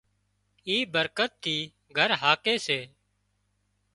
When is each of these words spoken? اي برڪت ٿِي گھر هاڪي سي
اي 0.67 0.77
برڪت 0.93 1.31
ٿِي 1.43 1.57
گھر 1.97 2.09
هاڪي 2.21 2.55
سي 2.65 2.79